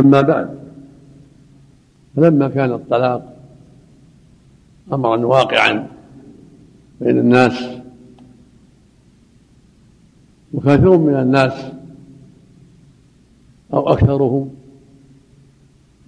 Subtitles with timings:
[0.00, 0.60] أما بعد.
[2.16, 3.36] فلما كان الطلاق
[4.92, 5.86] أمرا واقعا
[7.00, 7.64] بين الناس
[10.54, 11.52] وكثير من الناس
[13.72, 14.50] أو أكثرهم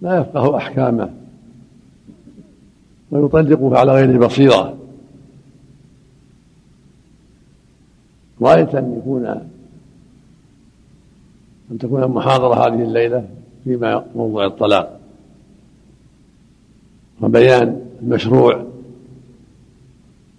[0.03, 1.11] لا يفقه أحكامه
[3.11, 4.77] ويطلقه على غير بصيرة.
[8.43, 9.27] رأيت أن يكون
[11.71, 13.29] أن تكون المحاضرة هذه الليلة
[13.65, 15.01] فيما موضوع الطلاق.
[17.21, 18.67] وبيان المشروع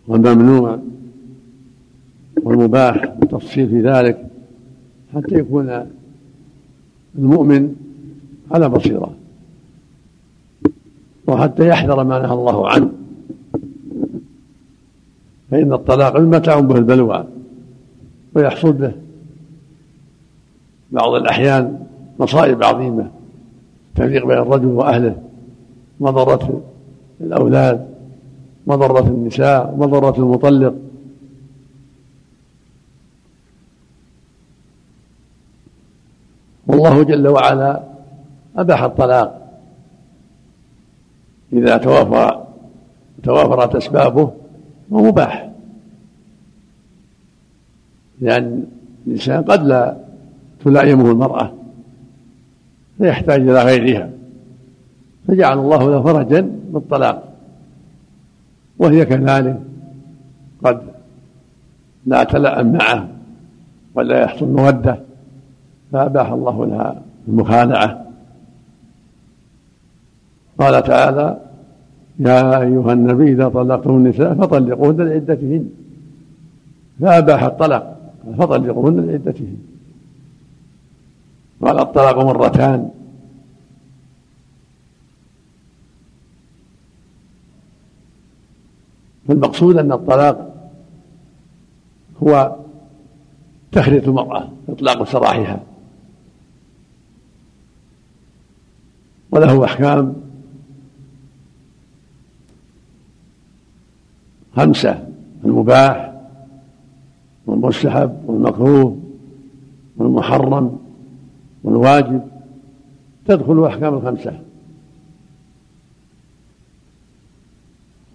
[0.07, 0.79] والممنوع
[2.43, 4.27] والمباح والتفصيل في ذلك
[5.15, 5.85] حتى يكون
[7.17, 7.75] المؤمن
[8.51, 9.15] على بصيرة
[11.27, 12.91] وحتى يحذر ما نهى الله عنه.
[15.51, 17.27] فإن الطلاق مما تعم به البلوى
[18.33, 18.91] ويحصل به
[20.91, 21.85] بعض الأحيان
[22.19, 23.11] مصائب عظيمة.
[23.95, 25.15] تفريق بين الرجل وأهله.
[25.99, 26.61] مضرة
[27.21, 27.87] الأولاد
[28.67, 30.75] مضرة النساء مضرة المطلق.
[36.67, 37.83] والله جل وعلا
[38.57, 39.43] أباح الطلاق.
[41.53, 42.43] إذا توافر
[43.23, 44.31] توافرت أسبابه
[44.89, 45.49] ومباح
[48.21, 48.63] لأن
[49.07, 49.97] الإنسان قد لا
[50.63, 51.11] تلائمه
[52.99, 54.09] المرأة فيحتاج إلى غيرها.
[55.27, 57.33] فجعل الله له فرجا بالطلاق.
[58.79, 59.59] وهي كذلك.
[60.63, 60.81] قد
[62.05, 63.07] لا تلأم معه
[63.95, 64.99] ولا يحصل مودة.
[65.91, 68.05] فأباح الله لها المخالعة
[70.59, 71.37] قال تعالى
[72.19, 75.69] يا أيها النبي إذا طلقتم النساء فطلقوهن لعدتهن.
[77.01, 77.97] فأباح الطلاق
[78.37, 79.57] فطلقوهن لعدتهن.
[81.63, 82.91] قال الطلاق مرتان.
[89.27, 90.53] فالمقصود أن الطلاق
[92.23, 92.55] هو
[93.71, 95.59] تخرية المرأة إطلاق سراحها
[99.31, 100.15] وله أحكام
[104.55, 105.07] خمسة
[105.45, 106.13] المباح
[107.45, 108.97] والمستحب والمكروه
[109.97, 110.82] والمحرم.
[111.63, 112.21] والواجب
[113.27, 114.39] تدخل أحكام الخمسة.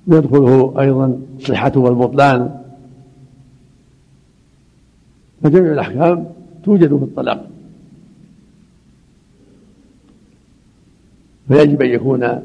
[0.07, 2.65] يدخله أيضا صحته والبطلان.
[5.43, 6.27] فجميع الأحكام
[6.65, 7.47] توجد في الطلاق.
[11.49, 12.43] فيجب أن يكون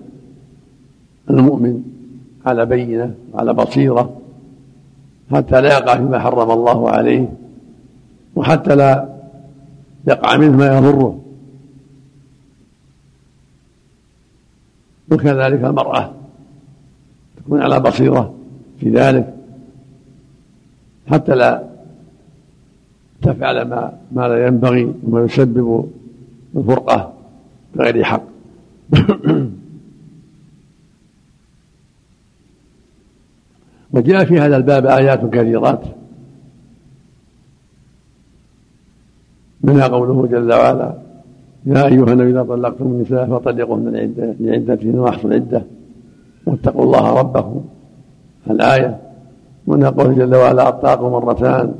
[1.29, 1.83] المؤمن
[2.45, 4.17] على بينة على بصيرة
[5.31, 7.33] حتى لا يقع فيما حرم الله عليه
[8.35, 9.12] وحتى لا
[10.07, 11.19] يقع منه ما يضره.
[15.11, 16.13] وكذلك المرأة
[17.37, 18.33] تكون على بصيرة
[18.79, 19.33] في ذلك
[21.07, 21.63] حتى لا
[23.21, 25.89] تفعل ما ما لا ينبغي وما يسبب
[26.55, 27.13] الفرقة
[27.75, 28.23] بغير حق.
[33.93, 36.02] وجاء في هذا الباب آيات كثيرات.
[39.63, 40.93] منها قوله جل وعلا
[41.65, 45.63] يا أيها النبي إذا طلقتم النساء فطلقوهن لعدتهن وأحصوا العدة
[46.45, 47.61] واتقوا الله ربكم.
[48.49, 48.97] الآية
[49.67, 51.73] منها قوله جل وعلا الطلاق مرتان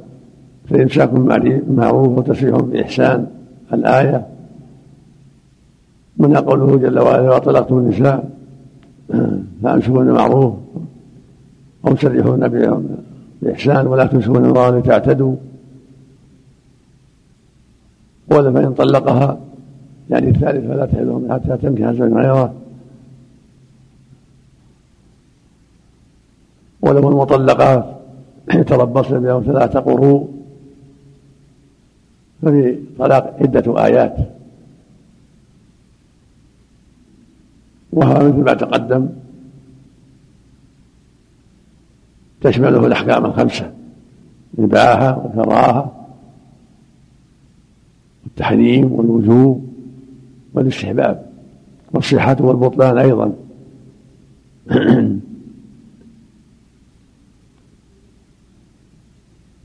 [0.70, 3.28] فإمساك بمعروف وتسريح بإحسان.
[3.74, 4.26] الآية
[6.18, 8.30] منها قوله جل وعلا إذا طلقتم النساء
[9.64, 10.54] فأمسكوهن معروف
[11.88, 12.48] أو سرحوهن
[13.42, 15.36] بإحسان ولا تمسكوهن امرأة لتعتدوا.
[18.28, 19.40] ولا فإن طلقها
[20.10, 22.54] يعني الثالث فلا تحل حتى تنكح زوجا غيره.
[26.82, 27.86] ولو المطلقات
[28.54, 30.30] يتربصن بهم ثلاثة قروء
[32.42, 34.16] ففي طلاق عدة آيات.
[37.94, 39.10] وهو مثل ما تقدم.
[42.42, 43.72] تشمله الأحكام الخمسة.
[44.60, 46.03] الإباحة والكراهة
[48.24, 49.68] والتحريم والوجوب
[50.54, 51.26] والاستحباب
[51.94, 53.34] والصحة والبطلان أيضا.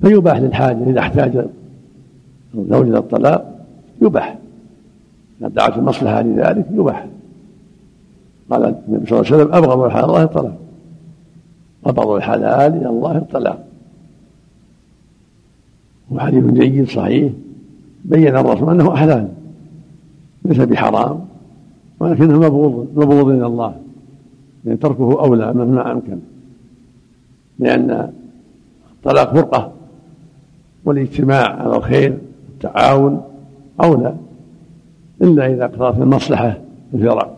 [0.02, 1.46] فيباح للحاجة إذا احتاج
[2.55, 3.66] الزوج إلى الطلاق
[4.02, 4.38] يباح.
[5.40, 7.06] إذا دعت المصلحة لذلك يباح.
[8.50, 10.58] قال النبي صلى الله عليه وسلم أبغض الحلال الله الطلاق.
[11.87, 13.64] أبغض الحلال إلى الله الطلاق.
[16.11, 17.32] وحديث جيد صحيح.
[18.05, 19.29] بين الرسول أنه حلال
[20.45, 21.21] ليس بحرام
[22.00, 23.75] ولكنه مبغوض مبغوض إلى الله.
[24.65, 26.19] يعني تركه أولى مهما أمكن.
[27.59, 28.11] لأن
[28.93, 29.73] الطلاق فرقة
[30.85, 32.19] والاجتماع على الخير
[32.55, 33.23] التعاون
[33.81, 34.15] أولى
[35.23, 36.59] إلا إذا اقتضت المصلحة
[36.95, 37.37] الفراق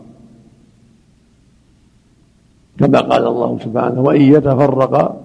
[2.79, 5.21] كما قال الله سبحانه وإن يتفرقا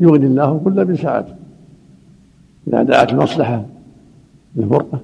[0.00, 1.34] يغني الله كل من سعته
[2.68, 3.64] إذا دعت المصلحة
[4.56, 5.00] للفرقه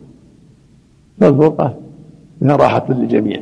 [1.20, 1.74] فالفرقه
[2.40, 3.40] فيها راحة للجميع.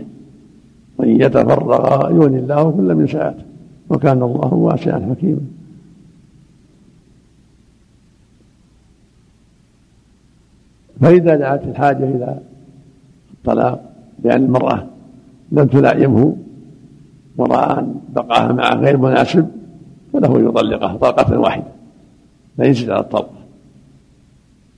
[0.99, 3.44] وإن يتفرغا يغني الله كل من سعته
[3.90, 5.40] وكان الله واسعا حكيما.
[11.00, 12.38] فإذا دعت الحاجة إلى
[13.34, 13.93] الطلاق
[14.25, 14.87] لأن المرأة
[15.52, 16.37] لم تلائمه
[17.37, 19.49] ورأى أن بقاها مع غير مناسب
[20.12, 21.64] فله يطلقها طلقة واحدة
[22.58, 23.38] لا يزيد على الطلقة.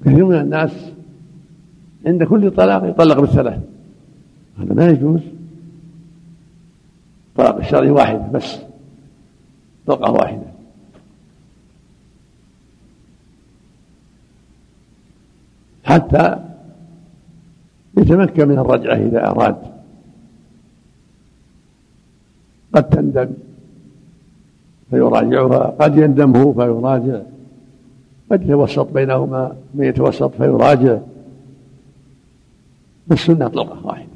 [0.04, 0.70] كثير من الناس
[2.06, 3.60] عند كل طلاق يطلق بالثلاث.
[4.58, 5.20] هذا ما يجوز.
[7.36, 8.58] طلاق الشرعي واحدة بس.
[9.86, 10.46] طلقة واحدة.
[15.84, 16.36] حتى
[17.98, 19.56] يتمكن من الرجعة إذا أراد.
[22.74, 23.28] قد تندم.
[24.90, 25.64] فيراجعها.
[25.80, 27.20] قد يندم هو فيراجع.
[28.32, 29.56] قد يتوسط بينهما.
[29.74, 30.98] من يتوسط فيراجع.
[33.12, 34.10] السنة طلقة واحدة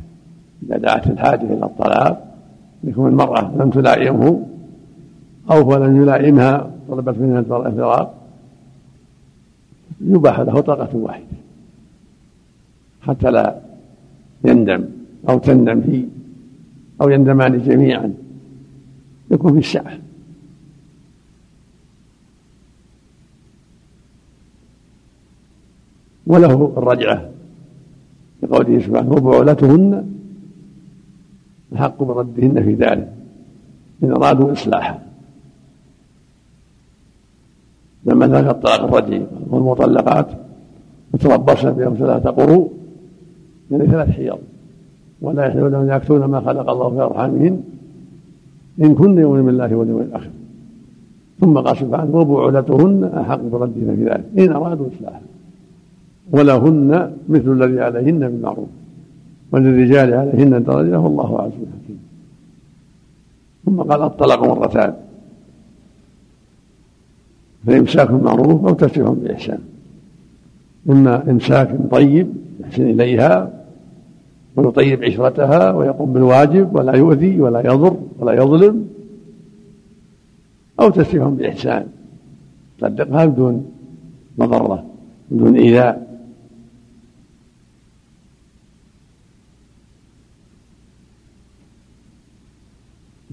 [0.62, 2.36] إذا دعت الحاجة إلى الطلاق
[2.84, 4.46] يكون المرأة لم تلائمه
[5.50, 8.14] أو فلم يلائمها طلبت منها الفراق
[10.00, 11.24] يباح له طلقة واحدة.
[13.02, 13.60] حتى لا
[14.44, 14.84] يندم
[15.28, 16.04] أو تندم فيه
[17.00, 18.14] أو يندمان جميعا.
[19.30, 19.98] يكون في السعة.
[26.26, 27.33] وله الرجعة.
[28.44, 30.10] لقوله سبحانه وبعولتهن
[31.72, 33.12] الحق بردهن في ذلك
[34.02, 34.98] إن أرادوا إصلاحا.
[38.04, 40.26] لما ذاك الطلاق الرجعي والمطلقات
[41.14, 42.72] يتربصن بهم ثلاثة قروء
[43.70, 44.38] يعني ثلاث حيض
[45.20, 47.62] ولا يحلون أن يكتون ما خلق الله في أرحامهن
[48.80, 50.30] إن كن يؤمن بالله واليوم الآخر.
[51.40, 55.20] ثم قال سبحانه وبعولتهن أحق بردهن في ذلك إن أرادوا إصلاحا.
[56.30, 58.68] ولهن مثل الذي عليهن بالمعروف
[59.52, 61.98] وللرجال عليهن درجة والله عز حكيم
[63.64, 64.94] ثم قال الطلاق مرتان.
[67.66, 69.58] فإمساك معروف أو تسريح بإحسان
[70.90, 72.28] إما إمساك طيب
[72.60, 73.50] يحسن إليها
[74.56, 78.88] ويطيب عشرتها ويقوم بالواجب ولا يؤذي ولا يضر ولا يظلم
[80.80, 81.86] أو تسريح بإحسان
[82.78, 83.66] تصدقها بدون
[84.38, 84.84] مضرة
[85.30, 86.13] بدون إيذاء.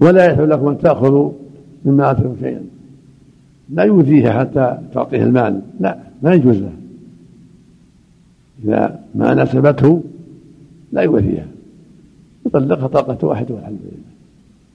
[0.02, 1.32] ولا يحل لكم أن تأخذوا
[1.84, 2.62] مما آتيتم شيئا.
[3.70, 5.60] لا يؤذيها حتى تعطيه المال.
[5.80, 6.72] لا ما يجوز له
[8.64, 10.02] إذا ما ناسبته
[10.92, 11.46] لا يؤذيها.
[12.46, 14.12] يطلقها طلقة واحدة والحمد لله.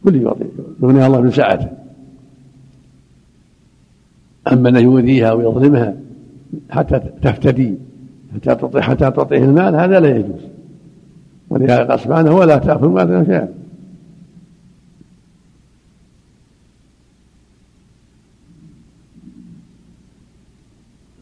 [0.04, 0.46] كل يعطي
[0.84, 1.68] يغنيها الله من سعته
[4.52, 5.94] أما أن يؤذيها ويظلمها
[6.70, 7.76] حتى تفتدي
[8.34, 10.42] حتى تعطي حتى تعطيه المال هذا لا يجوز.
[11.50, 13.57] ولهذا قال سبحانه ولا تأخذ ما شيئا.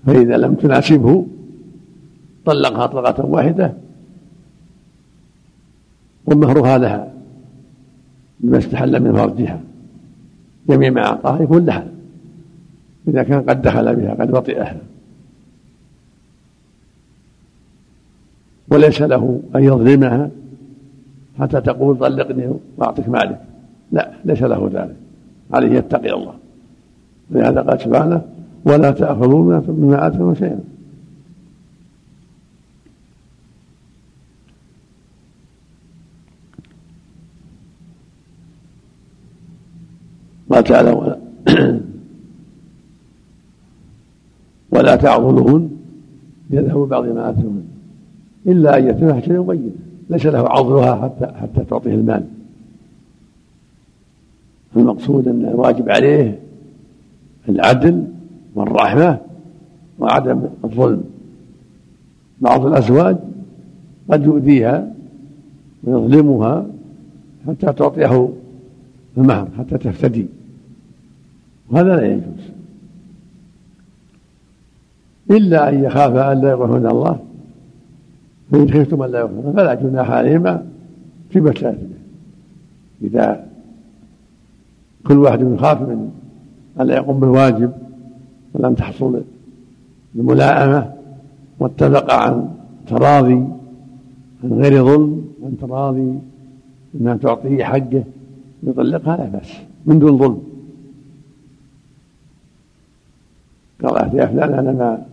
[0.05, 1.25] فإذا لم تناسبه
[2.45, 3.73] طلقها طلقة واحدة.
[6.25, 7.11] ومهرها لها
[8.39, 9.61] بما استحل من فرجها.
[10.69, 11.87] جميع ما أعطاها يكون لها.
[13.07, 14.77] إذا كان قد دخل بها قد وطئها.
[18.67, 20.29] وليس له أن يظلمها
[21.39, 23.41] حتى تقول طلقني وأعطك مالك.
[23.91, 24.95] لا ليس له ذلك.
[25.51, 26.33] عليه يتقي الله.
[27.31, 28.21] ولهذا قال سبحانه
[28.65, 30.59] ولا تأخذوا مما آتاكم شيئا.
[40.49, 41.19] قال تعالى ولا,
[44.71, 44.95] ولا
[46.49, 47.63] يذهب بعض ما آتاهن
[48.47, 49.75] إلا أن يتم شيء مبين
[50.09, 52.25] ليس له عضلها حتى حتى تعطيه المال.
[54.75, 56.39] المقصود أن الواجب عليه
[57.49, 58.14] العدل
[58.55, 59.17] والرحمة
[59.99, 61.03] وعدم الظلم.
[62.41, 63.17] بعض الأزواج
[64.09, 64.91] قد يؤذيها
[65.83, 66.65] ويظلمها
[67.47, 68.29] حتى تعطيه
[69.17, 70.27] المهر حتى تفتدي
[71.69, 72.45] وهذا لا يجوز.
[75.31, 77.19] إلا أن يخاف أن لا يغفرون الله.
[78.51, 80.65] فإن خفتم أن لا يغفرون فلا جناح عليهما
[81.29, 81.95] في مساجده.
[83.01, 83.45] إذا
[85.07, 86.11] كل واحد يخاف من
[86.79, 87.71] ألا يقوم بالواجب
[88.55, 89.21] ولم تحصل
[90.15, 90.93] الملائمة
[91.59, 92.49] واتفق عن
[92.87, 93.43] تراضي
[94.43, 96.13] عن غير ظلم عن تراضي
[96.95, 98.03] إنها تعطيه حقه
[98.63, 99.53] يطلقها لا بأس
[99.85, 100.41] من دون ظلم.
[103.83, 105.05] قال يا فلان أنا ما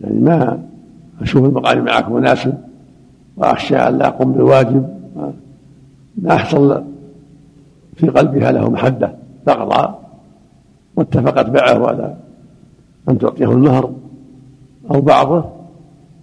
[0.00, 0.62] يعني ما
[1.20, 2.54] أشوف المقالي معك مناسب
[3.36, 4.88] وأخشى أن لا أقوم بالواجب
[6.16, 6.82] ما أحصل
[7.96, 9.10] في قلبها له محبة
[9.46, 9.95] فقضى
[10.96, 12.16] واتفقت معه على
[13.08, 13.94] أن تعطيه المهر
[14.90, 15.44] أو بعضه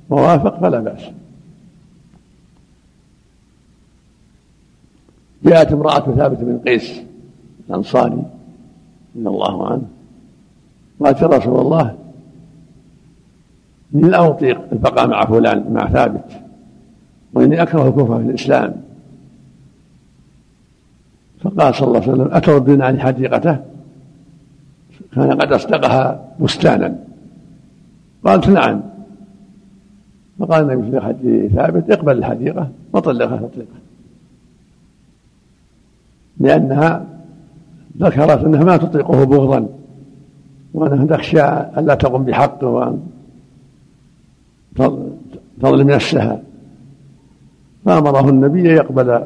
[0.09, 1.01] ووافق فلا بأس.
[5.43, 7.01] جاءت امرأة ثابت بن قيس
[7.69, 8.23] الأنصاري
[9.15, 9.83] رضي الله عنه
[10.99, 11.95] قالت يا رسول الله
[13.95, 16.25] إني لا أطيق البقاء مع فلان مع ثابت
[17.33, 18.81] وإني أكره الكفر في الإسلام.
[21.41, 23.72] فقال صلى الله عليه وسلم أتردون عن حديقته؟
[25.15, 26.95] كان قد أصدقها بستانا.
[28.25, 28.81] قالت نعم.
[30.39, 33.75] فقال النبي في حديث ثابت اقبل الحديقة وطلقها تطليقه
[36.39, 37.05] لأنها
[37.97, 39.67] ذكرت أنها ما تطيقه بغضا
[40.73, 41.43] وأنها تخشى
[41.77, 43.01] ألا تقوم بحقه وأن
[45.61, 46.41] تظلم نفسها.
[47.85, 49.23] فأمره النبي يقبل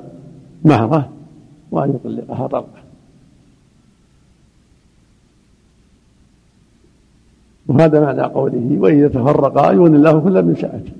[0.65, 1.09] مهره
[1.71, 2.86] وأن يطلقها طلقة
[7.67, 10.91] وهذا معنى قوله وإذا تفرقا يغني الله كل من سعته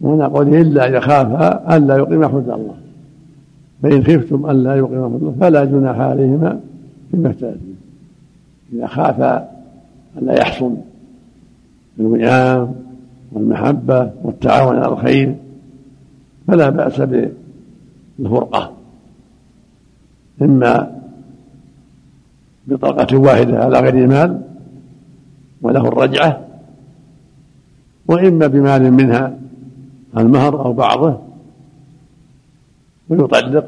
[0.00, 2.74] ومعنى قوله إلا إذا خافا ألا يقيم حدود الله.
[3.82, 6.60] فإن خفتم ألا يقيم حدود الله فلا جناح عليهما
[7.10, 7.58] فيما افتدت
[8.72, 9.48] إذا خافا
[10.18, 10.74] ألا يحصل
[12.00, 12.74] الوئام
[13.32, 15.34] والمحبة والتعاون على الخير
[16.46, 17.00] فلا بأس
[18.18, 18.72] بالفرقة.
[20.42, 20.98] إما
[22.66, 24.40] بطلقة واحدة على غير مال
[25.62, 26.44] وله الرجعة.
[28.06, 29.38] وإما بمال منها
[30.16, 31.20] المهر أو بعضه
[33.08, 33.66] ويطلق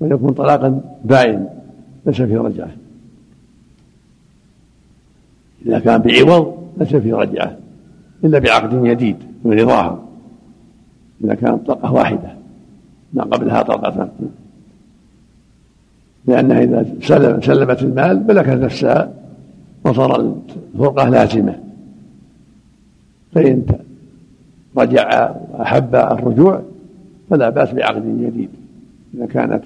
[0.00, 1.46] ويكون طلاقا باين
[2.06, 2.70] ليس فيه رجعة.
[5.66, 7.56] إذا كان بعوض ليس فيه رجعة.
[8.24, 9.98] إلا بعقد جديد ورضاها
[11.24, 12.34] إذا كانت طلقة واحدة.
[13.12, 14.08] ما قبلها طلقة
[16.26, 16.86] لأنها إذا
[17.40, 19.12] سلمت المال ملكت نفسها
[19.84, 20.34] وصار
[20.74, 21.60] الفرقة لازمة.
[23.32, 23.66] فإن
[24.76, 26.62] رجع وأحب الرجوع
[27.30, 28.48] فلا بأس بعقد جديد.
[29.14, 29.64] إذا كانت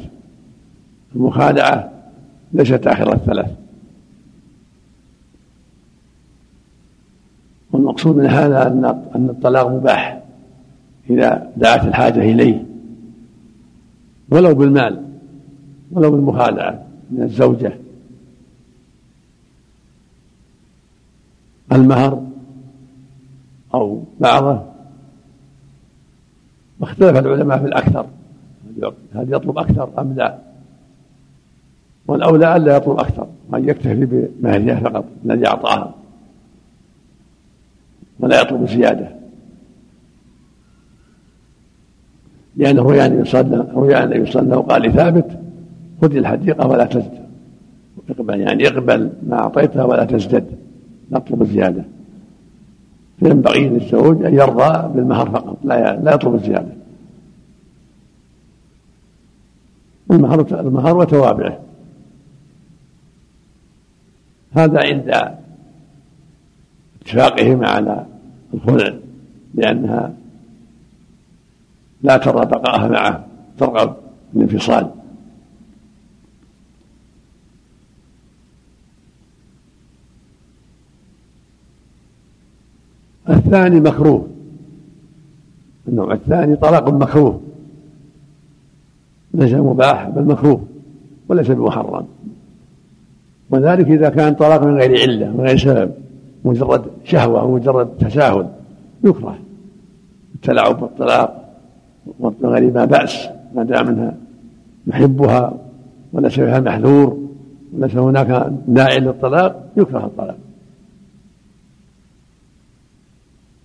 [1.17, 1.91] المخادعة
[2.53, 3.51] ليست آخر الثلاث.
[7.73, 8.85] والمقصود من هذا أن
[9.15, 10.23] أن الطلاق مباح
[11.11, 12.65] إذا دعت الحاجة إليه.
[14.31, 15.03] ولو بالمال
[15.93, 17.73] ولو بالمخادعة من الزوجة.
[21.73, 22.23] المهر
[23.75, 24.63] أو بعضه.
[26.81, 28.07] واختلف العلماء في الأكثر.
[29.15, 30.39] هل يطلب أكثر أم لا؟
[32.07, 33.27] والأولى ألا يطلب أكثر.
[33.51, 35.95] وأن يكتفي بمهرها فقط الذي أعطاها.
[38.21, 39.19] ولا يطلب زيادة.
[42.57, 45.39] لأنه روي عن النبي صلى روي عن النبي صلى الله عليه وسلم قال لثابت
[46.03, 47.19] خذ الحديقة ولا تزد
[48.11, 50.47] اقبل يعني اقبل ما أعطيتها ولا تزدد
[51.13, 51.85] نطلب الزيادة.
[53.19, 56.73] فينبغي للزوج أن يرضى بالمهر فقط لا لا يطلب الزيادة.
[60.11, 61.59] المهر المهر وتوابعه.
[64.53, 65.35] هذا عند
[67.03, 68.07] اتفاقهما على
[68.55, 68.95] الخلع
[69.55, 70.13] لأنها
[72.03, 73.27] لا ترى بقاءها معه
[73.59, 73.97] ترغب
[74.37, 74.91] الانفصال.
[83.31, 84.27] الثاني مكروه.
[85.89, 87.41] النوع الثاني طلاق مكروه.
[89.35, 90.61] ليس مباح بل مكروه
[91.29, 92.07] وليس بمحرم.
[93.51, 95.91] وذلك إذا كان طلاق من غير علة من غير سبب
[96.45, 98.49] مجرد شهوة أو مجرد تساهل
[99.05, 99.39] يكره.
[100.35, 101.45] التلاعب بالطلاق
[102.21, 104.15] من غير ما بأس ما دام منها
[104.87, 105.59] يحبها
[106.13, 107.19] وليس فيها محذور
[107.73, 110.37] وليس هناك داعي للطلاق يكره الطلاق.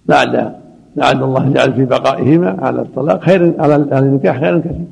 [0.08, 0.56] لعل
[0.96, 4.86] لعل الله جعل في بقائهما على الطلاق خير على النكاح خيرا كثير.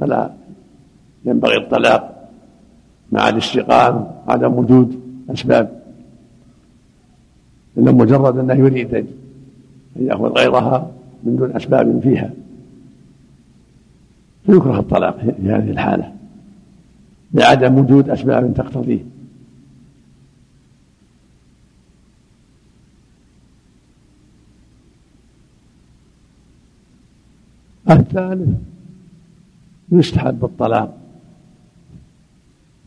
[0.00, 0.30] فلا
[1.24, 2.28] ينبغي الطلاق
[3.12, 5.78] مع الاستقامة عدم وجود أسباب.
[7.78, 9.06] إلا مجرد أنه يريد أن
[9.96, 10.90] يأخذ غيرها
[11.24, 12.30] من دون أسباب فيها.
[14.46, 16.12] فيكره الطلاق في هذه الحالة.
[17.34, 19.00] لعدم وجود أسباب تقتضيه.
[27.90, 28.48] الثالث
[29.92, 30.94] يستحب الطلاق.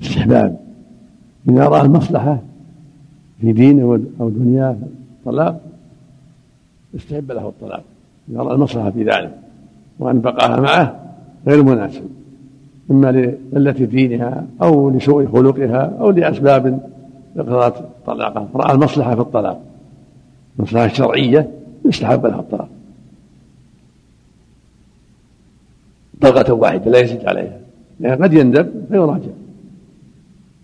[0.02, 0.60] استحباب.
[1.50, 2.40] إذا رأى المصلحة
[3.42, 4.76] في دينه أو دنياه
[5.20, 5.62] الطلاق
[6.96, 7.84] استحب له الطلاق.
[8.30, 9.38] إذا رأى المصلحة في ذلك.
[10.00, 11.00] وأن بقاها معه
[11.48, 12.10] غير مناسب.
[12.92, 16.90] إما لقلة دينها أو لسوء خلقها أو لأسباب
[17.38, 19.62] اقتضت طلاقها رأى المصلحة في الطلاق.
[20.60, 21.52] المصلحة الشرعية
[21.86, 22.70] يستحب لها الطلاق.
[26.22, 27.60] طلقة واحدة لا يزيد عليها.
[28.00, 29.32] لأن قد يندب فيراجع.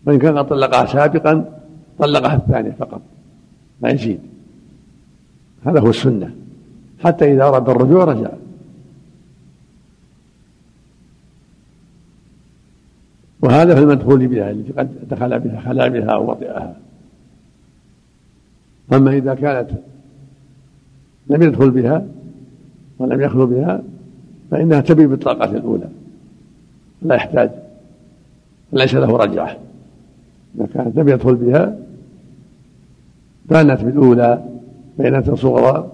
[0.05, 1.45] وإن كان قد طلقها سابقا
[1.99, 3.01] طلقها الثانية فقط.
[3.81, 4.19] لا يزيد.
[5.65, 6.31] هذا هو السنة.
[7.03, 8.29] حتى إذا أراد الرجوع رجع.
[13.41, 16.75] وهذا في المدخول بها التي قد دخل بها خلا بها أو وطئها
[18.93, 19.69] أما إذا كانت
[21.27, 22.05] لم يدخل بها
[22.99, 23.83] ولم يخلو بها
[24.51, 25.87] فإنها تبي بالطاقة الأولى.
[27.01, 27.49] لا يحتاج
[28.73, 29.57] ليس له رجعة.
[30.55, 31.77] إذا كانت لم يدخل بها
[33.49, 34.43] كانت بالأولى
[34.99, 35.91] بينة صغرى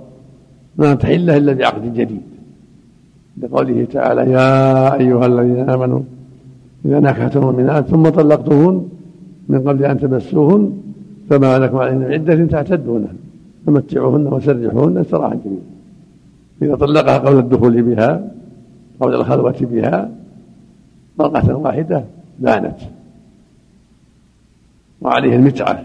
[0.77, 2.21] ما تحله إلا بعقد جديد.
[3.41, 6.01] لقوله تعالى يا أيها الذين آمنوا
[6.85, 8.87] إذا نكحتم المؤمنات ثم طلقتهن
[9.49, 10.71] من قبل أن تمسوهن
[11.29, 13.13] فما لكم عليهن عدة تعتدونها
[13.65, 15.61] فمتعوهن وسرحوهن سراحا جميلا.
[16.61, 18.31] إذا طلقها قبل الدخول بها
[19.03, 20.09] قبل الخلوة بها
[21.17, 22.03] طلقة واحدة
[22.39, 22.77] بانت
[25.01, 25.83] وعليه المتعة.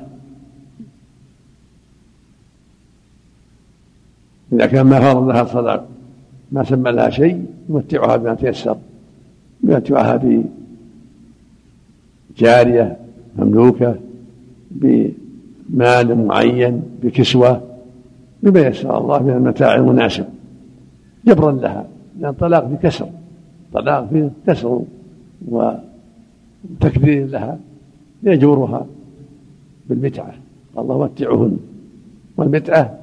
[4.52, 5.88] إذا كان ما فرض لها الصداق
[6.52, 8.76] ما سمى لها شيء يمتعها بما تيسر.
[9.64, 10.44] يمتعها
[12.36, 12.96] بجارية
[13.38, 13.94] مملوكة
[14.70, 17.62] بمال معين بكسوة
[18.42, 20.24] بما يسر الله من المتاع المناسب.
[21.26, 21.86] جبرا لها
[22.20, 23.08] لأن الطلاق في كسر
[23.72, 24.80] طلاق في كسر
[25.48, 27.58] وتكبير لها
[28.22, 28.86] يجورها
[29.88, 30.34] بالمتعة.
[30.78, 31.58] الله متعهن
[32.36, 32.98] والمتعة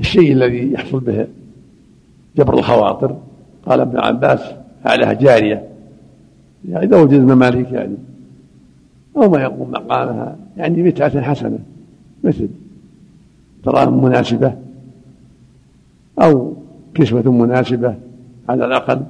[0.00, 1.26] الشيء الذي يحصل به
[2.36, 3.16] جبر الخواطر.
[3.66, 4.40] قال ابن عباس
[4.84, 5.68] عليها جارية.
[6.68, 7.96] يعني إذا وجد مماليك يعني.
[9.16, 10.36] أو ما يقوم مقامها.
[10.56, 11.58] يعني متعة حسنة.
[12.24, 12.48] مثل
[13.64, 14.54] دراهم مناسبة.
[16.22, 16.54] أو
[16.94, 17.94] كسوة مناسبة
[18.48, 19.02] على الأقل.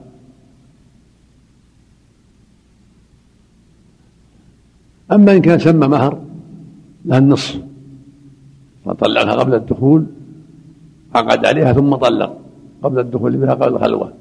[5.13, 6.19] أما إن كان سمى مهر
[7.05, 7.61] لها النصف.
[8.85, 10.07] فطلقها قبل الدخول
[11.15, 12.37] عقد عليها ثم طلق.
[12.83, 14.13] قبل الدخول بها قبل الخلوة.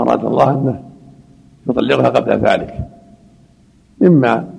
[0.00, 0.82] أراد الله أنه
[1.66, 2.88] يطلقها قبل ذلك.
[4.02, 4.50] إما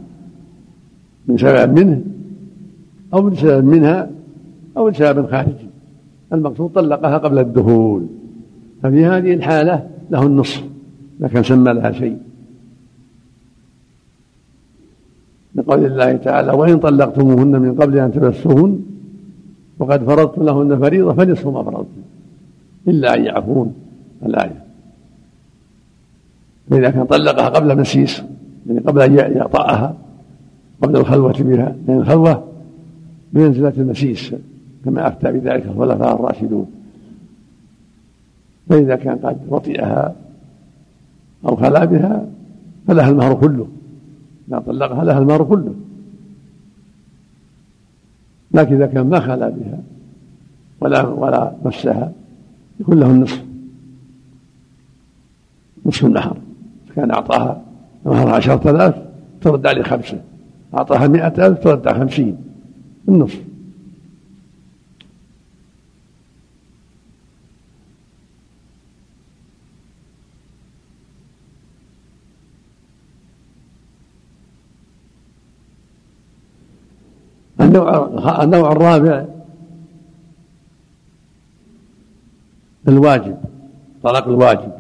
[1.28, 2.02] من سبب منه
[3.14, 4.10] أو من سبب منها
[4.78, 5.73] أو لسبب خارجي.
[6.34, 8.06] المقصود طلقها قبل الدخول.
[8.84, 10.64] ففي هذه الحالة له النصف
[11.34, 12.18] كان سمى لها شيء.
[15.56, 18.80] لقول الله تعالى وإن طلقتموهن من قبل أن تمسوهن
[19.80, 22.02] وقد فرضتم لهن فريضة فنصف ما فرضتم
[22.88, 23.74] إلا أن يعفون.
[24.26, 24.64] الآية.
[26.70, 28.24] فإذا كان طلقها قبل مسيس
[28.68, 29.96] يعني قبل أن يطأها
[30.82, 32.44] قبل الخلوة بها لأن الخلوة
[33.34, 34.34] بمنزلة المسيس.
[34.86, 36.72] كما أفتى بذلك الخلفاء الراشدون.
[38.70, 40.16] فإذا كان قد وطئها
[41.46, 42.26] أو خلا بها
[42.88, 43.68] فلها المهر كله.
[44.48, 45.76] إذا طلقها لها المهر كله.
[48.52, 49.80] لكن إذا كان ما خلا بها
[50.82, 52.12] ولا ولا مسها
[52.80, 53.44] يكون له النصف.
[55.86, 56.38] نصف المهر
[56.96, 57.62] كان أعطاها
[58.06, 58.96] مهر عشرة آلاف
[59.42, 60.22] ترد عليه خمسة.
[60.74, 62.38] أعطاها مئة ألف ترد على خمسين.
[63.10, 63.53] النصف.
[77.64, 79.26] النوع النوع الرابع
[82.88, 83.38] الواجب
[84.04, 84.72] طلاق الواجب.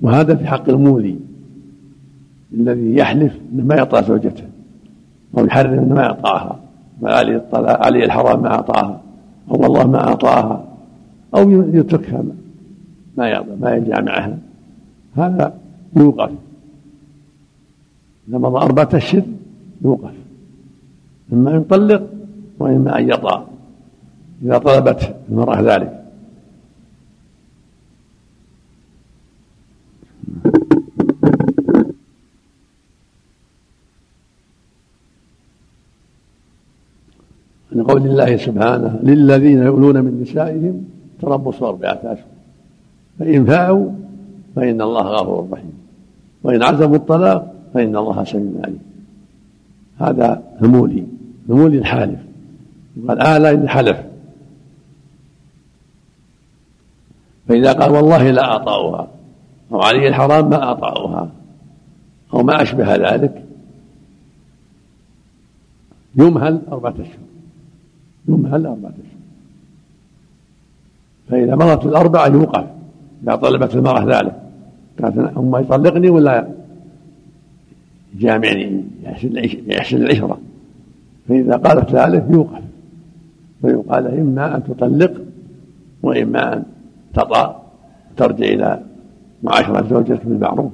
[0.00, 1.18] وهذا في حق المولي
[2.54, 4.44] الذي يحلف إنه ما يعطى زوجته
[5.38, 6.60] أو يحرم إنه ما يعطاها
[7.02, 9.00] عليه الطلاق عليه الحرام ما أعطاها
[9.50, 10.64] أو والله ما أعطاها
[11.34, 12.22] أو يتركها
[13.16, 14.38] ما ما يجمع معها
[15.16, 15.54] هذا
[15.96, 16.30] يوقف.
[18.28, 19.22] إذا مضى أربعة أشهر
[19.84, 20.14] يوقف
[21.32, 22.10] إما أن يطلق
[22.58, 23.46] وإما أن يطأ
[24.42, 25.98] إذا طلبت المرأة ذلك.
[37.72, 40.84] من قول الله سبحانه للذين يؤلون من نسائهم
[41.20, 42.26] تربص أربعة أشهر
[43.18, 43.90] فإن فاءوا
[44.56, 45.72] فإن الله غفور رحيم
[46.42, 48.82] وإن عزموا الطلاق فإن الله سميع عليم.
[49.98, 51.06] هذا همولي
[51.48, 52.20] همولي الحالف.
[53.08, 53.96] قال آلى إن حلف
[57.48, 59.08] فإذا قال والله لا أعطاؤها
[59.72, 61.30] أو علي الحرام ما أعطاؤها
[62.34, 63.44] أو ما أشبه ذلك
[66.16, 67.18] يمهل أربعة أشهر.
[68.28, 69.18] يمهل أربعة أشهر.
[71.28, 72.66] فإذا مرت الأربعة يوقف.
[73.22, 74.34] إذا طلبت المرأة ذلك
[75.02, 76.57] قالت أما يطلقني ولا
[78.14, 78.84] جامعني
[79.68, 80.38] يحسن العشرة
[81.28, 82.62] فإذا قالت ذلك يوقف.
[83.62, 85.12] فيقال إما أن تطلق
[86.02, 86.62] وإما أن
[87.14, 87.62] تطأ
[88.16, 88.82] ترجع إلى
[89.42, 90.72] معاشرة زوجتك بالمعروف.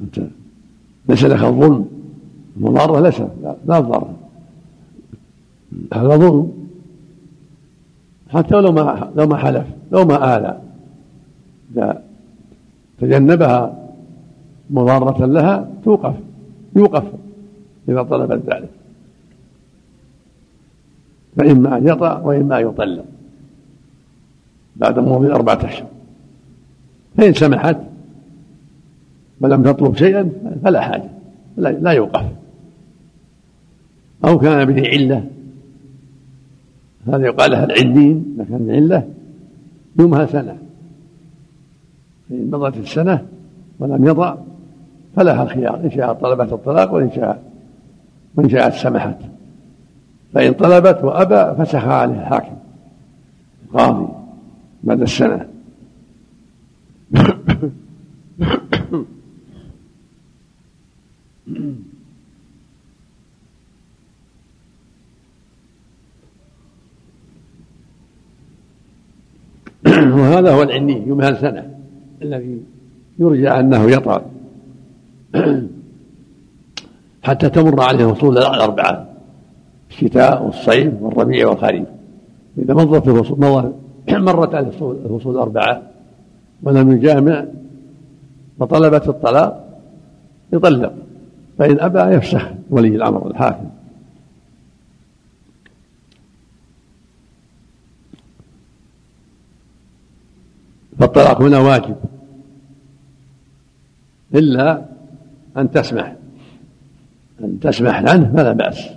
[0.00, 0.20] أنت
[1.08, 1.86] ليس لك الظلم.
[2.56, 3.20] المضارة ليس
[3.66, 4.10] لا الضرر
[5.94, 6.52] هذا ظلم.
[8.28, 10.60] حتى لو ما لو ما حلف لو ما آلى.
[11.72, 12.02] إذا
[13.00, 13.78] تجنبها
[14.70, 16.14] مضارة لها توقف.
[16.76, 17.04] يوقف
[17.88, 18.68] إذا طلبت ذلك.
[21.36, 23.04] فإما أن يطأ وإما أن يطلق.
[24.76, 25.88] بعد مضي أربعة أشهر.
[27.16, 27.76] فإن سمحت
[29.40, 30.30] ولم تطلب شيئا
[30.64, 31.10] فلا حاجة.
[31.56, 32.26] لا يوقف.
[34.24, 35.26] أو كان به علة.
[37.06, 39.08] هذا يقال لها العدين إذا كان علة
[39.98, 40.58] يومها سنة.
[42.28, 43.26] فإن مضت السنة
[43.78, 44.36] ولم يضع
[45.16, 47.42] فلها الخيار إن شاءت طلبت الطلاق وإن شاء
[48.36, 49.16] وإن شاءت سمحت.
[50.34, 52.56] فإن طلبت وأبى فسخ عليه الحاكم.
[53.64, 54.08] القاضي
[54.82, 55.48] بعد السنة.
[69.86, 71.74] وهذا هو العني يمهل سنة
[72.22, 72.62] الذي
[73.18, 74.24] يرجى أنه يطأ
[77.22, 79.06] حتى تمر عليه فصول الأربعة
[79.90, 81.88] الشتاء والصيف والربيع والخريف.
[82.58, 83.72] إذا مضت الفصول
[84.08, 85.82] مرت عليه الفصول الأربعة
[86.62, 87.44] ولم يجامع
[88.58, 89.80] وطلبت الطلاق
[90.52, 90.92] يطلق
[91.58, 93.68] فإن أبى يفسخ ولي الأمر الحاكم.
[100.98, 101.96] فالطلاق هنا واجب
[104.34, 104.91] إلا
[105.56, 106.16] أن تسمح.
[107.40, 108.88] أن تسمح عنه فلا بأس.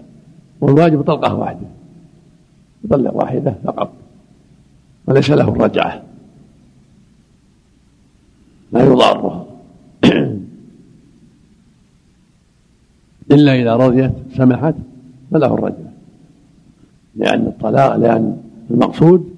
[0.61, 1.67] والواجب طلقة واحدة.
[2.85, 3.91] يطلق واحدة فقط.
[5.07, 6.03] وليس له الرجعة
[8.71, 9.45] لا يضارها
[13.31, 14.75] إلا إذا رضيت سمحت
[15.31, 15.91] فله الرجعة.
[17.15, 18.37] لأن الطلاق لأن
[18.71, 19.35] المقصود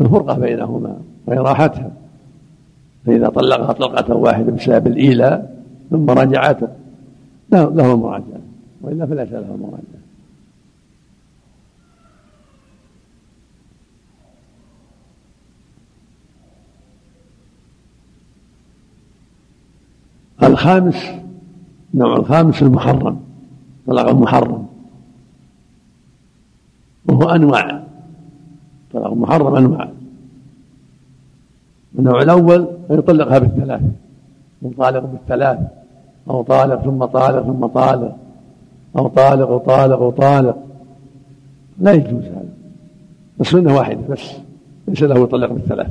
[0.00, 1.90] الفرقة بينهما وإراحتها.
[3.06, 5.61] فإذا طلقها طلقة واحدة بسبب الإيلاء
[5.92, 6.60] ثم رجعت
[7.52, 8.40] له المراجعة
[8.82, 10.02] وإلا فليس له المراجعة
[20.42, 20.96] الخامس
[21.94, 23.20] النوع الخامس المحرم
[23.86, 24.66] طلاق المحرم.
[27.08, 27.82] وهو أنواع.
[28.92, 29.90] طلاق المحرم أنواع.
[31.98, 33.82] النوع الأول أن يطلقها بالثلاث
[34.78, 35.58] طالق بالثلاث.
[36.30, 38.16] أو طالق ثم طالق ثم طالق.
[38.96, 40.56] أو طالق وطالق وطالق
[41.78, 42.48] لا يجوز هذا.
[43.40, 44.32] السنة واحدة بس.
[44.88, 45.90] ليس له يطلق بالثلاث.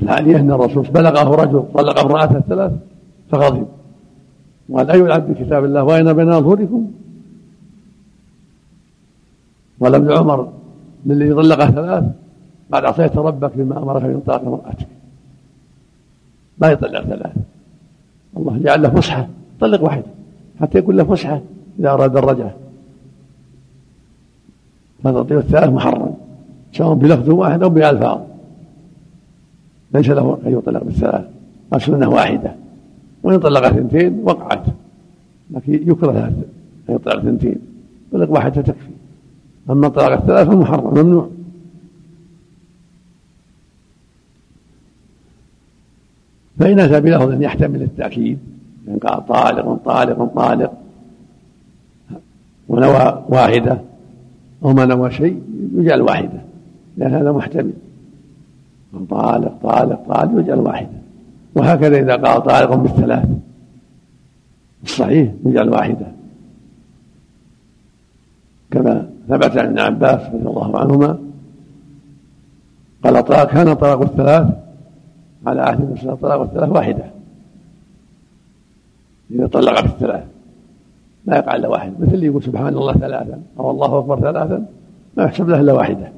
[0.00, 2.72] الثانية أن الرسول بلغه رجل طلق امرأته الثلاث
[3.30, 3.66] فغضب.
[4.68, 6.90] وقال أي العبد كتاب الله؟ وأين بين أظهركم
[9.80, 10.52] ولم عمر
[11.06, 12.04] للي طلقها ثلاث.
[12.72, 14.86] قال عصيت ربك بما أمرك من طلاق امرأتك.
[16.60, 17.32] لا يطلق ثلاث
[18.36, 19.28] الله جعل له فسحه
[19.60, 20.02] طلق واحد
[20.60, 21.40] حتى يكون له فسحه
[21.78, 22.54] إذا أراد الرجعة.
[25.02, 26.14] فتطيب الثلاث محرم.
[26.72, 28.20] سواء بلفظ واحد أو بألفاظ.
[29.94, 31.24] ليس له أن يطلق بالثلاث.
[31.74, 32.54] السنة واحدة.
[33.22, 34.62] وإن طلق اثنتين وقعت.
[35.50, 36.42] لكن يكره ان
[36.88, 37.58] يطلق اثنتين.
[38.12, 38.90] طلق واحدة تكفي
[39.70, 41.28] أما طلاق الثلاث فمحرم ممنوع.
[46.60, 48.38] فإن أتى بلفظ يحتمل التأكيد
[48.88, 50.72] إن قال طالق طالق طالق.
[52.68, 53.80] ونوى واحدة
[54.64, 55.42] أو ما نوى شيء
[55.74, 56.40] يجعل واحدة
[56.96, 57.72] لأن هذا محتمل.
[59.10, 61.00] طالق طالق طالق يجعل واحدة.
[61.54, 63.28] وهكذا إذا قال طالق بالثلاث.
[64.84, 66.06] الصحيح يجعل واحدة.
[68.70, 71.18] كما ثبت عن ابن عباس رضي الله عنهما
[73.04, 74.69] قال كان طلاق الثلاث؟
[75.46, 77.04] على عهد النبي طلاق الثلاث واحدة.
[79.30, 80.24] إذا طلق في الثلاث
[81.26, 82.00] لا يقع إلا واحد.
[82.00, 84.66] مثل اللي يقول سبحان الله ثلاثا أو الله أكبر ثلاثا
[85.16, 86.12] ما يحسب له إلا واحدة.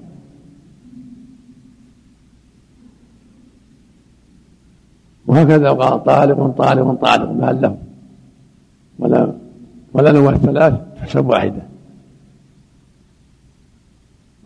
[5.27, 7.79] وهكذا قال طالق طالق طالق ما له؟
[8.99, 9.33] ولا
[9.93, 11.63] ولا نوى الثلاث تحسب واحدة.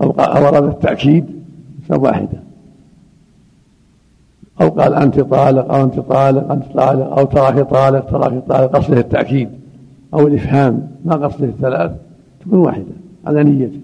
[0.02, 1.42] أو أو أراد التأكيد
[1.80, 2.45] تحسب واحدة.
[4.61, 9.01] أو قال أنت طالق أو أنت طالق أنت طالق أو تراك طالق تراك طالق قصده
[9.01, 9.51] التأكيد.
[10.14, 11.92] أو الإفهام ما قصده الثلاث.
[12.40, 12.85] تكون واحدة
[13.27, 13.81] على نيته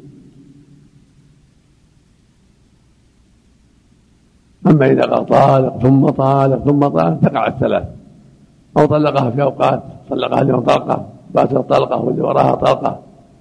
[4.67, 7.85] أما إذا قال طالق ثم طالق ثم طالق تقع الثلاث.
[8.79, 11.07] أو طلقها في أوقات طلقها اليوم طلقة.
[11.35, 13.01] بعد طلقة واللي وراها طلقة.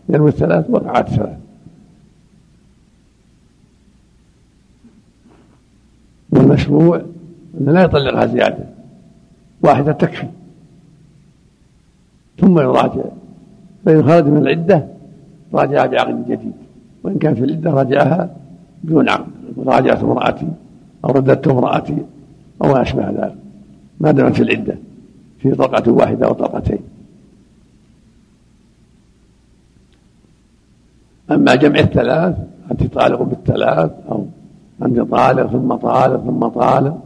[0.09, 1.37] ينوي الثلاث وقعت الثلاث.
[6.31, 7.01] والمشروع
[7.59, 8.65] أن لا يطلقها زيادة
[9.63, 10.27] واحدة تكفي.
[12.39, 13.03] ثم يراجع.
[13.85, 14.87] فإن خرج من العدة
[15.53, 16.53] راجع بعقد جديد.
[17.03, 18.29] وإن كان في العدة راجعها
[18.83, 19.27] بدون عقد.
[19.57, 20.47] راجعت امرأتي
[21.05, 21.97] أو رددت امرأتي
[22.63, 23.35] أو ما أشبه ذلك.
[23.99, 24.75] ما دامت في العدة
[25.39, 26.79] في طلقة واحدة أو طلقتين.
[31.31, 32.35] أما جمع الثلاث
[32.71, 34.25] أنت طالق بالثلاث أو
[34.85, 36.97] أنت طالق ثم طالق ثم طالق.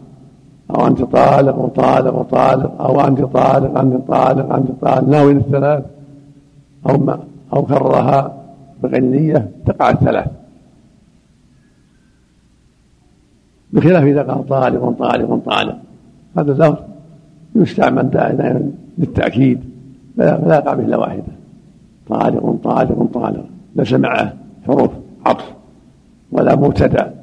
[0.70, 5.10] أو أنت طالق وطالق وطالق أو أنت طالق أنت طالق أنت طالق.
[5.10, 5.84] ناوي الثلاث؟
[6.90, 7.20] أو ما
[7.54, 8.44] أو كررها
[8.84, 10.28] بغير نية تقع الثلاث.
[13.74, 15.78] بخلاف إذا قال طالق طالق طالق.
[16.38, 16.78] هذا اللفظ
[17.56, 19.60] يستعمل دائما للتأكيد.
[20.18, 21.24] فلا يقع به إلا واحدة.
[22.10, 23.46] طالق طالق طالق.
[23.76, 24.34] ليس معه
[24.68, 24.92] حروف
[25.26, 25.54] عطف
[26.32, 27.14] ولا مبتدأ.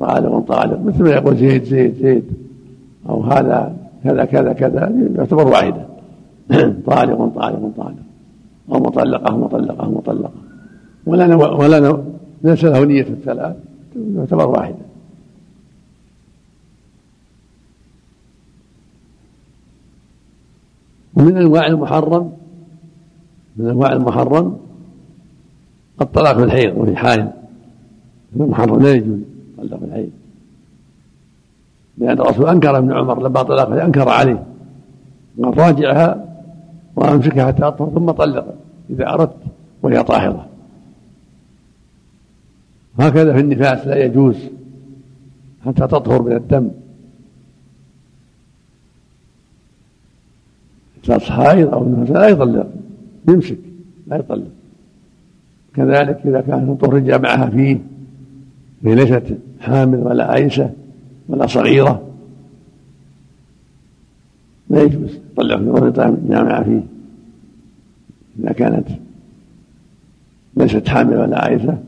[0.00, 0.80] طالق طالق.
[0.84, 2.24] مثل ما يقول زيد زيد زيد.
[3.08, 5.86] أو هذا كذا كذا كذا يعتبر واحدة.
[6.86, 8.02] طالق طالق طالق
[8.72, 10.32] أو مطلقة مطلقة مطلقة.
[11.06, 12.02] ولا ولا
[12.44, 13.56] ليس له نية الثلاث
[14.16, 14.76] يعتبر واحدة.
[21.14, 22.32] ومن أنواع المحرم
[23.56, 24.56] من أنواع المحرم
[26.00, 27.30] الطلاق في الحيض وفي حائل
[28.36, 29.18] المحرم لا يجوز
[29.58, 30.10] الطلاق في الحيض.
[31.98, 34.44] لأن الرسول أنكر ابن عمر لما طلق أنكر عليه.
[35.42, 36.24] قال راجعها
[36.96, 38.54] وأمسكها حتى أطهر ثم طلق
[38.90, 39.36] إذا أردت
[39.82, 40.46] وهي طاهرة.
[42.98, 44.36] هكذا في النفاس لا يجوز
[45.66, 46.70] حتى تطهر من الدم.
[51.04, 52.66] نفاس حائض أو نفاس لا يطلق
[53.28, 53.58] يمسك
[54.06, 54.48] لا يطلق.
[55.74, 57.78] كذلك إذا كان طهر جامعها فيه
[58.84, 60.70] هي ليست حامل ولا عائشة
[61.28, 62.02] ولا صغيرة
[64.70, 65.18] لا يجوز.
[65.32, 66.82] يطلق في طهر جامعها فيه.
[68.38, 68.88] إذا كانت
[70.56, 71.78] ليست حامل ولا عائشة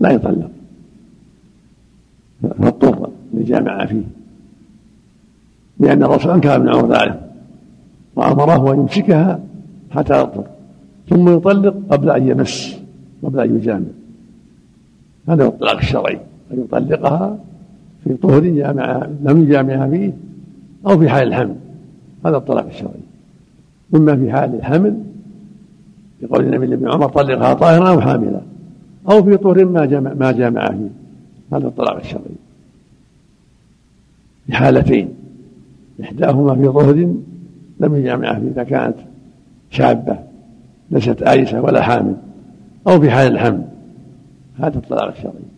[0.00, 0.50] لا يطلق.
[2.42, 4.02] فاضطر لجامع فيه.
[5.80, 7.20] لأن الرسول أنكر ابن عمر ذلك
[8.16, 9.40] وأمره أن يمسكها
[9.90, 10.46] حتى يطهر
[11.10, 12.78] ثم يطلق قبل أن يمس
[13.22, 13.86] قبل أن يجامع.
[15.28, 16.20] هذا هو الطلاق الشرعي.
[16.52, 17.38] أن يطلقها
[18.04, 20.12] في طهر جامع لم يجامعها فيه
[20.86, 21.54] أو في حال الحمل.
[22.26, 23.02] هذا الطلاق الشرعي.
[23.94, 24.98] إما في حال الحمل
[26.22, 28.40] يقول النبي لابن عمر طلقها طاهرا أو حاملا
[29.10, 30.90] أو في طهر ما جامع ما جامع فيه.
[31.56, 32.36] هذا الطلاق الشرعي.
[34.46, 35.08] في حالتين.
[36.02, 37.14] إحداهما في طهر
[37.80, 38.96] لم يجامعها إذا كانت
[39.70, 40.18] شابة
[40.90, 42.14] ليست آيسة ولا حامل.
[42.86, 43.62] أو في حال الحمل.
[44.58, 45.51] هذا الطلاق الشرعي.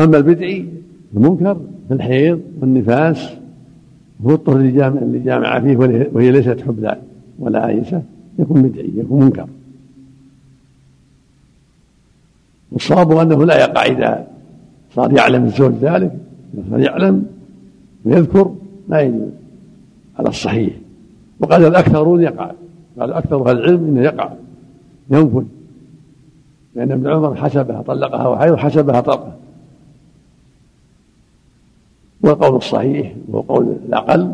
[0.00, 0.66] أما البدعي
[1.16, 1.56] المنكر
[1.88, 3.28] في الحيض والنفاس
[4.26, 5.76] هو الطهر اللي جامع اللي جامع فيه
[6.12, 6.96] وهي ليست حبلى
[7.38, 8.02] ولا آيسة
[8.38, 9.46] يكون بدعي يكون منكر.
[12.72, 14.26] والصواب أنه لا يقع إذا
[14.94, 16.12] صار يعلم الزوج ذلك.
[16.70, 17.26] صار يعلم
[18.04, 18.54] ويذكر
[18.88, 19.30] لا يجوز.
[20.18, 20.72] على الصحيح.
[21.40, 22.50] وقال الأكثرون يقع.
[23.00, 24.32] قال أكثر أهل العلم إنه يقع.
[25.10, 25.44] ينفذ.
[26.74, 29.41] لأن ابن عمر حسبها طلقها وحيض حسبها طلقة.
[32.22, 34.32] والقول الصحيح وهو قول الأقل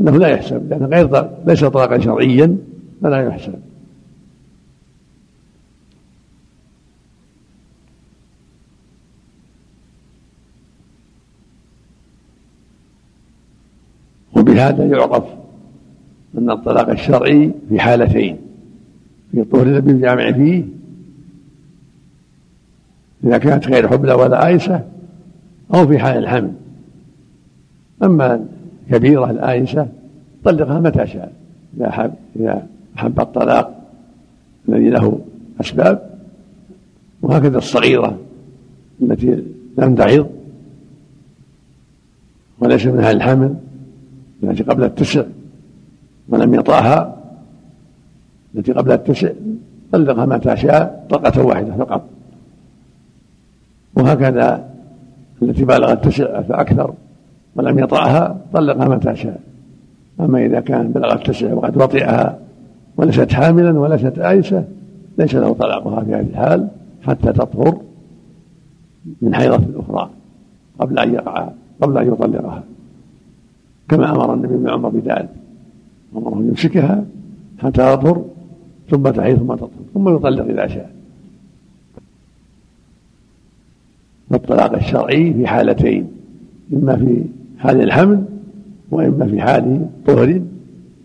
[0.00, 2.56] أنه لا يحسب لأنه غير ليس طلاقا شرعيا
[3.02, 3.54] فلا يحسب.
[14.36, 15.24] وبهذا يعرف
[16.38, 18.36] أن الطلاق الشرعي في حالتين
[19.32, 20.64] في الطهر الذي الجامع فيه
[23.24, 24.84] إذا كانت غير حبلى ولا آيسة
[25.74, 26.59] أو في حال الحمل.
[28.02, 28.44] أما
[28.90, 29.88] كبيرة الآيسة
[30.44, 31.32] طلقها متى شاء.
[31.76, 32.66] إذا حب إذا
[32.98, 33.80] أحب الطلاق
[34.68, 35.20] الذي له
[35.60, 36.10] أسباب
[37.22, 38.18] وهكذا الصغيرة
[39.02, 39.44] التي
[39.78, 40.26] لم تعظ
[42.60, 43.54] وليس منها الحمل
[44.42, 45.24] التي قبل التسع
[46.28, 47.16] ولم يطعها
[48.54, 49.30] التي قبل التسع
[49.92, 52.04] طلقها متى شاء طلقة واحدة فقط.
[53.94, 54.70] وهكذا
[55.42, 56.94] التي بلغت تسع فأكثر.
[57.56, 59.40] ولم يطعها طلقها متى شاء.
[60.20, 62.38] أما إذا كان بلغت تسع وقد وطئها
[62.96, 64.64] وليست حاملا وليست آيسة
[65.18, 66.68] ليس له طلاقها في هذه الحال
[67.02, 67.80] حتى تطهر
[69.22, 70.10] من حيضة أخرى
[70.78, 71.48] قبل أن يقع
[71.80, 72.62] قبل أن يطلقها.
[73.88, 75.28] كما أمر النبي بن عمر بذلك
[76.16, 77.04] أمره أن يمسكها
[77.58, 78.24] حتى تطهر
[78.90, 80.90] ثم تحيض ثم تطهر ثم يطلق إذا شاء.
[84.30, 86.08] والطلاق الشرعي في حالتين
[86.72, 87.24] إما في
[87.60, 88.24] حال الحمل
[88.90, 90.42] وإما في حال طهر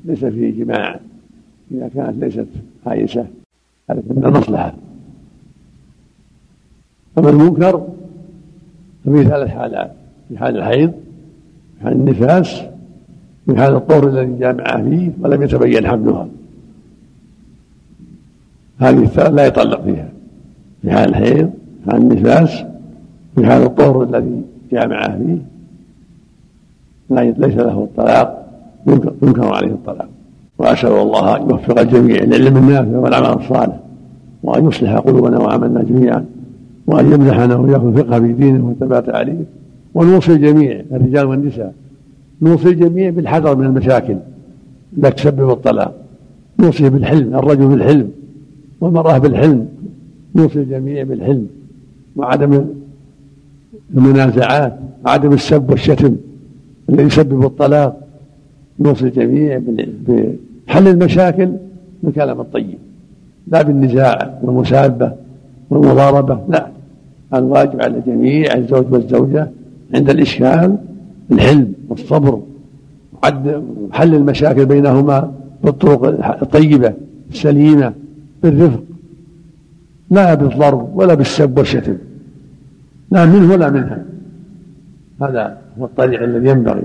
[0.06, 1.00] ليس فيه جماع.
[1.72, 2.48] إذا كانت ليست
[2.86, 3.26] عائشة
[3.90, 4.74] هذا من المصلحة.
[7.18, 7.88] أما المنكر
[9.06, 9.92] ففي ثلاث حالات
[10.30, 10.92] في حال الحيض
[11.78, 12.62] في حال النفاس
[13.46, 16.28] في حال الطهر الذي جامعه فيه ولم يتبين حملها.
[18.80, 20.10] هذه الثلاث لا يطلق فيها.
[20.82, 21.52] في حال الحيض
[21.84, 22.64] في حال النفاس
[23.36, 24.42] في حال الطهر الذي
[24.72, 25.55] جامعه فيه
[27.10, 28.46] ليس له الطلاق
[29.24, 30.08] ينكر عليه الطلاق.
[30.58, 33.80] وأسأل الله أن يوفق الجميع للعلم النافع والعمل الصالح
[34.44, 36.26] وأن يصلح قلوبنا وعملنا جميعا
[36.88, 39.44] وأن يمنحنا وإياكم الفقه في دينه والثبات عليه
[39.94, 41.74] ونوصي الجميع الرجال والنساء
[42.42, 44.18] نوصي الجميع بالحذر من المشاكل
[44.98, 45.94] التي تسبب الطلاق.
[46.60, 48.10] نوصي بالحلم الرجل بالحلم
[48.82, 49.68] والمرأة بالحلم.
[50.36, 51.48] نوصي الجميع بالحلم
[52.16, 52.66] وعدم
[53.98, 56.16] المنازعات وعدم السب والشتم.
[56.90, 58.00] الذي يسبب الطلاق
[58.80, 59.62] نوصي الجميع
[60.68, 61.52] بحل المشاكل
[62.04, 62.78] بالكلام الطيب.
[63.48, 65.12] لا بالنزاع والمسابة
[65.70, 66.68] والمضاربة لا.
[67.34, 69.50] الواجب على الجميع الزوج والزوجة
[69.94, 70.78] عند الإشكال
[71.32, 72.42] الحلم والصبر
[73.92, 75.32] حل المشاكل بينهما
[75.64, 76.04] بالطرق
[76.42, 76.94] الطيبة
[77.32, 77.94] السليمة
[78.44, 78.84] بالرفق.
[80.10, 81.98] لا بالضرب ولا بالسب والشتم.
[83.12, 84.06] لا منه ولا منها.
[85.22, 86.84] هذا هو الطريق الذي ينبغي.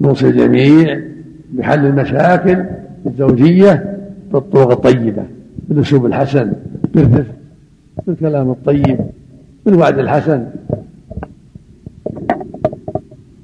[0.00, 1.00] نوصي الجميع
[1.52, 2.64] بحل المشاكل
[3.06, 3.98] الزوجية
[4.32, 5.24] بالطرق الطيبة
[5.68, 6.52] بالأسلوب الحسن
[6.94, 7.34] بالرفق
[8.06, 8.98] بالكلام الطيب
[9.66, 10.46] بالوعد الحسن.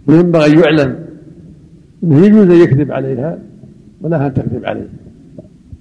[0.07, 1.05] وينبغي أن يعلم
[2.05, 3.39] أنه يجوز أن يكذب عليها
[4.01, 4.89] ولها أن تكذب عليه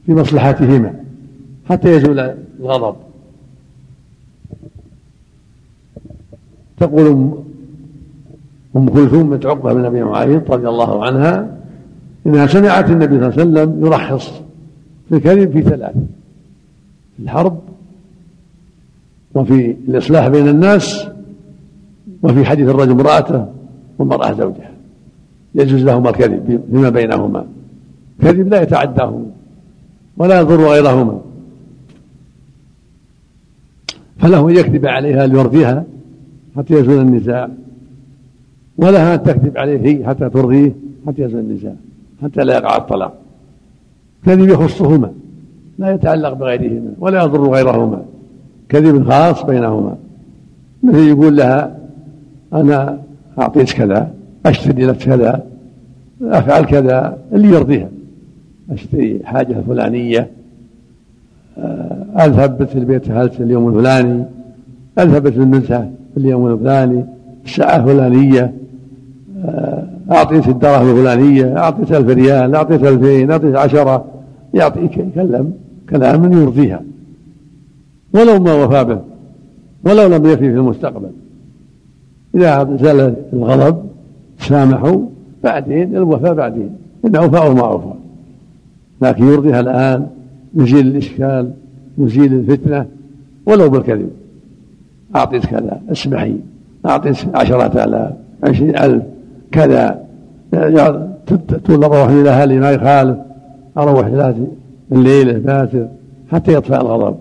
[0.06, 0.94] في مصلحتهما
[1.70, 2.96] حتى يزول الغضب.
[6.78, 7.38] تقول
[8.76, 11.58] أم كلثوم بنت عقبة بن أبي معيط رضي الله عنها
[12.28, 14.42] إنها سمعت النبي صلى الله عليه وسلم يرخص
[15.10, 15.96] في الكذب في ثلاث
[17.18, 17.60] في الحرب
[19.36, 21.08] وفي الإصلاح بين الناس
[22.24, 23.46] وفي حديث الرجل امرأته
[24.00, 24.72] والمرأة زوجها.
[25.56, 27.46] يجوز لهما الكذب فيما بينهما.
[28.22, 29.26] كذب لا يتعداهما
[30.18, 31.22] ولا يضر غيرهما.
[34.20, 35.84] فله أن يكذب عليها ليرضيها
[36.58, 37.50] حتى يزول النزاع.
[38.78, 40.72] ولها أن تكذب عليه حتى ترضيه
[41.08, 41.74] حتى يزول النزاع
[42.24, 43.14] حتى لا يقع الطلاق.
[44.26, 45.12] كذب يخصهما
[45.80, 48.02] لا يتعلق بغيرهما ولا يضر غيرهما.
[48.70, 49.96] كذب خاص بينهما.
[50.84, 51.78] مثل يقول لها
[52.54, 53.00] أنا
[53.40, 54.14] أعطيت كذا
[54.46, 55.44] أشتري لك كذا
[56.22, 57.90] أفعل كذا اللي يرضيها.
[58.72, 60.30] أشتري حاجة فلانية
[61.58, 64.24] آه، أذهب بيت البيت هلت اليوم الفلاني؟
[65.00, 67.06] أذهب بيت المنسى في اليوم الفلاني
[67.46, 68.54] الساعة الفلانية
[70.12, 74.06] أعطيت الدرهم الفلانية أعطيت ألف ريال أعطيت ألفين أعطيت عشرة
[74.54, 75.54] يعطي يتكلم
[75.90, 76.82] كلاما يرضيها.
[78.14, 79.00] ولو ما وفى به
[79.84, 81.10] ولو لم يفي في المستقبل.
[82.36, 83.84] إذا زال الغضب
[84.40, 85.00] سامحوا
[85.44, 86.70] بعدين الوفاء بعدين.
[87.06, 87.94] إن أوفى أو ما أوفى
[89.02, 90.08] لكن يرضيها الآن
[90.56, 91.52] يزيل الإشكال
[91.98, 92.86] يزيل الفتنة
[93.46, 94.10] ولو بالكذب.
[95.16, 96.36] أعطيت كذا اسمحي.
[96.86, 98.14] أعطيت عشرة آلاف
[98.44, 99.04] عشرين ألف.
[99.54, 100.04] كذا.
[101.48, 103.18] تقول أروح إلى أهلي ما يخالف.
[103.78, 104.48] أروح إلى
[104.92, 105.88] الليلة باسر
[106.32, 107.18] حتى يطفى الغضب.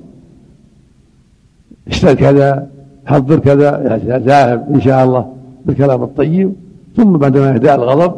[1.89, 2.67] اشتر كذا
[3.07, 5.33] حضر كذا ذاهب إن شاء الله
[5.67, 6.53] بالكلام الطيب.
[6.97, 8.15] ثم بعدما يهدأ الغضب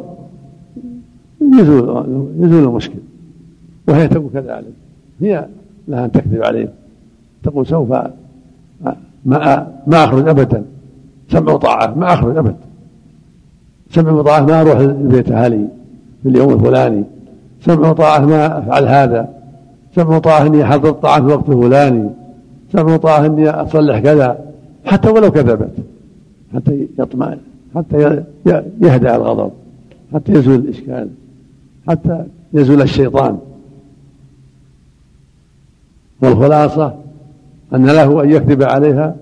[1.60, 2.06] يزول
[2.38, 2.98] يزول المشكل.
[3.88, 4.74] وهي تقول كذلك.
[5.20, 5.46] هي
[5.88, 6.68] لها أن تكذب عليه.
[7.42, 7.88] تقول سوف
[9.24, 10.64] ما ما أخرج أبدا.
[11.30, 12.63] سمع وطاعه ما أخرج أبدا.
[13.94, 15.68] سمع وطاعه ما أروح لبيت أهلي
[16.22, 17.04] في اليوم الفلاني.
[17.64, 19.28] سمع وطاعه ما أفعل هذا.
[19.94, 22.10] سمع وطاعه إني أحضر الطعام في الوقت الفلاني.
[22.72, 24.38] سمع وطاعه إني أصلح كذا.
[24.84, 25.72] حتى ولو كذبت.
[26.54, 27.38] حتى يطمئن.
[27.74, 28.22] حتى
[28.82, 29.50] يهدأ الغضب.
[30.14, 31.08] حتى يزول الإشكال.
[31.88, 33.38] حتى يزول الشيطان.
[36.22, 36.94] والخلاصة
[37.74, 39.16] أن له أن يكذب عليها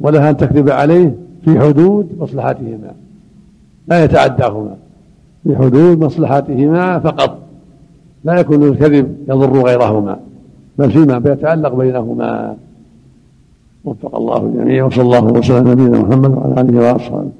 [0.00, 2.92] ولها أن تكذب عليه في حدود مصلحتهما.
[3.90, 4.76] لا يتعداهما
[5.44, 7.38] في حدود مصلحتهما فقط.
[8.24, 10.16] لا يكون الكذب يضر غيرهما
[10.78, 12.56] بل فيما يتعلق بينهما.
[13.84, 17.30] وفق الله الجميع وصلى الله وسلم على نبينا محمد وعلى آله وأصحابه.